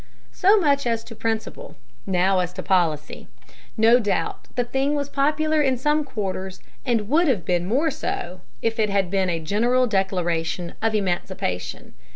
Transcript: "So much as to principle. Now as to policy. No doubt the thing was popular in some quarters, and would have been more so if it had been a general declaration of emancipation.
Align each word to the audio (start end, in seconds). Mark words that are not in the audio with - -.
"So 0.31 0.59
much 0.59 0.87
as 0.87 1.03
to 1.03 1.15
principle. 1.15 1.75
Now 2.07 2.39
as 2.39 2.53
to 2.53 2.63
policy. 2.63 3.27
No 3.77 3.99
doubt 3.99 4.47
the 4.55 4.63
thing 4.63 4.95
was 4.95 5.09
popular 5.09 5.61
in 5.61 5.77
some 5.77 6.03
quarters, 6.03 6.59
and 6.83 7.07
would 7.07 7.27
have 7.27 7.45
been 7.45 7.67
more 7.67 7.91
so 7.91 8.41
if 8.63 8.79
it 8.79 8.89
had 8.89 9.11
been 9.11 9.29
a 9.29 9.39
general 9.39 9.85
declaration 9.85 10.73
of 10.81 10.95
emancipation. 10.95 11.93